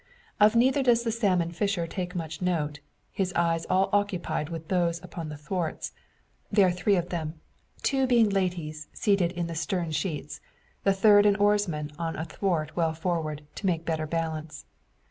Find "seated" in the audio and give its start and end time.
8.93-9.31